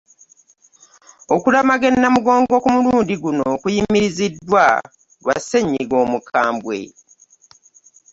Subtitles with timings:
[1.35, 4.63] Okulamaga e Namugongo ku mulundi guno kuyimiriziddwa
[5.21, 6.77] lwa ssenyiga Omukambwe